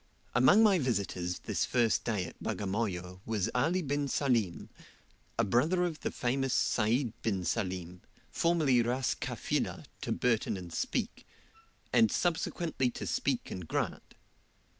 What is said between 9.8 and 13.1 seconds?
to Burton and Speke, and subsequently to